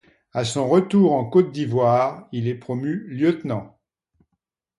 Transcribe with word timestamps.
À 0.33 0.45
son 0.45 0.67
retour 0.67 1.13
en 1.13 1.25
Côte 1.29 1.51
d'Ivoire, 1.51 2.27
il 2.31 2.47
est 2.47 2.55
promu 2.55 3.01
lieutenant. 3.09 3.77